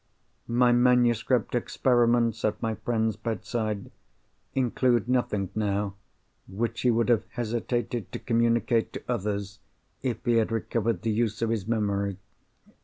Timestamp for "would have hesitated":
6.89-8.11